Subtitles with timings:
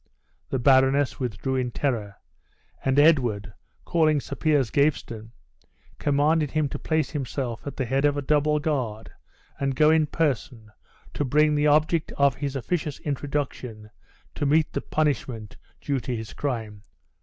[0.49, 2.15] The baroness withdrew in terror;
[2.83, 3.53] and Edward,
[3.85, 5.31] calling Sir Piers Gaveston,
[5.99, 9.11] commanded him to place himself at the head of a double guard,
[9.59, 10.71] and go in person
[11.13, 13.91] to bring the object of his officious introduction
[14.33, 16.81] to meet the punishment due to his crime.